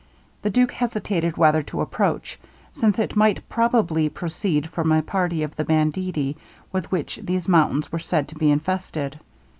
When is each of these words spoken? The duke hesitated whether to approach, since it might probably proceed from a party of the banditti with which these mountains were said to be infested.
The 0.41 0.49
duke 0.49 0.71
hesitated 0.71 1.37
whether 1.37 1.61
to 1.61 1.79
approach, 1.81 2.39
since 2.71 2.97
it 2.97 3.15
might 3.15 3.47
probably 3.49 4.09
proceed 4.09 4.65
from 4.65 4.91
a 4.91 5.03
party 5.03 5.43
of 5.43 5.55
the 5.55 5.63
banditti 5.63 6.37
with 6.71 6.91
which 6.91 7.19
these 7.21 7.47
mountains 7.47 7.91
were 7.91 7.99
said 7.99 8.27
to 8.29 8.35
be 8.35 8.49
infested. 8.49 9.19